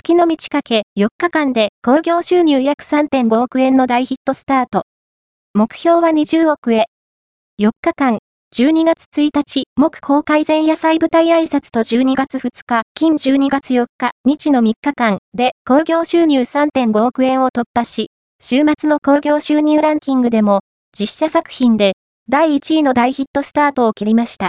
[0.00, 4.84] 月の満ち欠け4日間で興行収入約3.5億円の大ヒットスタート。
[5.54, 6.86] 目標は20億へ。
[7.60, 8.18] 4日間、
[8.56, 18.10] 12月1日、木公開前夜祭舞台挨拶と12月2日、金12月4日、日の3日間で興行収入3.5億円を突破し、
[18.40, 20.60] 週末の興行収入ランキングでも、
[20.98, 21.92] 実写作品で
[22.28, 24.48] 第1位の大ヒットスタートを切りました。